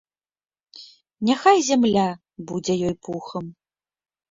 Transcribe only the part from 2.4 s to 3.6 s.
будзе ёй пухам!